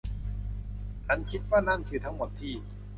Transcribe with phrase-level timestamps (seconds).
[1.05, 2.53] ฉันคิดว่านั่นคือทั้งหมดที่